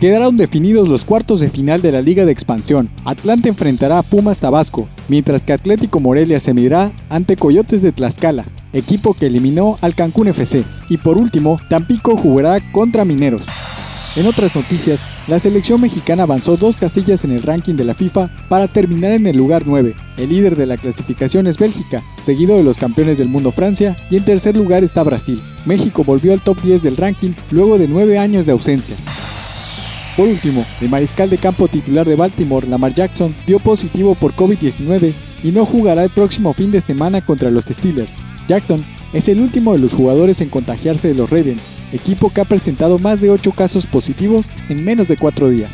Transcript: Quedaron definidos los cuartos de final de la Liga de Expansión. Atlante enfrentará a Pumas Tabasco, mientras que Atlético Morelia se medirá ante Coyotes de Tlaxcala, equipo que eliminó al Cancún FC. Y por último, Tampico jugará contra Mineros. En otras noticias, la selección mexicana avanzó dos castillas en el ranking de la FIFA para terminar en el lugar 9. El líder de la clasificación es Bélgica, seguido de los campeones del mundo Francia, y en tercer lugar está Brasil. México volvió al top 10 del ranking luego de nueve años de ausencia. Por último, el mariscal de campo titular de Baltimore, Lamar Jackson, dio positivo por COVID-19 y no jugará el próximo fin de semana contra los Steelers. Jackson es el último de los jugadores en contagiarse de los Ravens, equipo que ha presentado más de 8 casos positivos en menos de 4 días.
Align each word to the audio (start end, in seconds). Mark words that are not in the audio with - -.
Quedaron 0.00 0.38
definidos 0.38 0.88
los 0.88 1.04
cuartos 1.04 1.40
de 1.40 1.50
final 1.50 1.82
de 1.82 1.92
la 1.92 2.00
Liga 2.00 2.24
de 2.24 2.32
Expansión. 2.32 2.88
Atlante 3.04 3.50
enfrentará 3.50 3.98
a 3.98 4.02
Pumas 4.02 4.38
Tabasco, 4.38 4.88
mientras 5.08 5.42
que 5.42 5.52
Atlético 5.52 6.00
Morelia 6.00 6.40
se 6.40 6.54
medirá 6.54 6.90
ante 7.10 7.36
Coyotes 7.36 7.82
de 7.82 7.92
Tlaxcala, 7.92 8.46
equipo 8.72 9.12
que 9.12 9.26
eliminó 9.26 9.76
al 9.82 9.94
Cancún 9.94 10.28
FC. 10.28 10.64
Y 10.88 10.96
por 10.96 11.18
último, 11.18 11.60
Tampico 11.68 12.16
jugará 12.16 12.60
contra 12.72 13.04
Mineros. 13.04 13.42
En 14.16 14.26
otras 14.26 14.56
noticias, 14.56 15.00
la 15.28 15.38
selección 15.38 15.82
mexicana 15.82 16.22
avanzó 16.22 16.56
dos 16.56 16.78
castillas 16.78 17.22
en 17.24 17.32
el 17.32 17.42
ranking 17.42 17.74
de 17.74 17.84
la 17.84 17.92
FIFA 17.92 18.30
para 18.48 18.68
terminar 18.68 19.12
en 19.12 19.26
el 19.26 19.36
lugar 19.36 19.64
9. 19.66 19.94
El 20.16 20.30
líder 20.30 20.56
de 20.56 20.64
la 20.64 20.78
clasificación 20.78 21.46
es 21.46 21.58
Bélgica, 21.58 22.02
seguido 22.24 22.56
de 22.56 22.64
los 22.64 22.78
campeones 22.78 23.18
del 23.18 23.28
mundo 23.28 23.52
Francia, 23.52 23.94
y 24.10 24.16
en 24.16 24.24
tercer 24.24 24.56
lugar 24.56 24.82
está 24.82 25.02
Brasil. 25.02 25.42
México 25.66 26.04
volvió 26.04 26.32
al 26.32 26.40
top 26.40 26.58
10 26.62 26.82
del 26.82 26.96
ranking 26.96 27.32
luego 27.50 27.76
de 27.76 27.86
nueve 27.86 28.18
años 28.18 28.46
de 28.46 28.52
ausencia. 28.52 28.96
Por 30.20 30.28
último, 30.28 30.66
el 30.82 30.90
mariscal 30.90 31.30
de 31.30 31.38
campo 31.38 31.66
titular 31.66 32.06
de 32.06 32.14
Baltimore, 32.14 32.66
Lamar 32.66 32.92
Jackson, 32.92 33.34
dio 33.46 33.58
positivo 33.58 34.14
por 34.14 34.34
COVID-19 34.34 35.14
y 35.42 35.50
no 35.50 35.64
jugará 35.64 36.04
el 36.04 36.10
próximo 36.10 36.52
fin 36.52 36.70
de 36.70 36.82
semana 36.82 37.24
contra 37.24 37.50
los 37.50 37.64
Steelers. 37.64 38.12
Jackson 38.46 38.84
es 39.14 39.28
el 39.28 39.40
último 39.40 39.72
de 39.72 39.78
los 39.78 39.94
jugadores 39.94 40.42
en 40.42 40.50
contagiarse 40.50 41.08
de 41.08 41.14
los 41.14 41.30
Ravens, 41.30 41.62
equipo 41.94 42.28
que 42.28 42.42
ha 42.42 42.44
presentado 42.44 42.98
más 42.98 43.22
de 43.22 43.30
8 43.30 43.52
casos 43.52 43.86
positivos 43.86 44.44
en 44.68 44.84
menos 44.84 45.08
de 45.08 45.16
4 45.16 45.48
días. 45.48 45.70